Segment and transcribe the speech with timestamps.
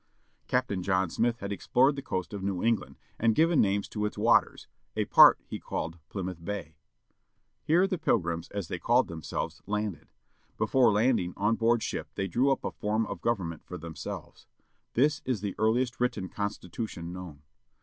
[0.47, 4.17] Captain John Smith had explored the coast of New England and given names to its
[4.17, 6.75] waters, a part he called Pl3miouth Bay.
[7.61, 10.07] Here the Pilgrims, as they called them selves, landed.
[10.57, 14.47] Before landing, on board ship they drew up a form of government for themselves.
[14.95, 17.43] This is the earliest written constitution known.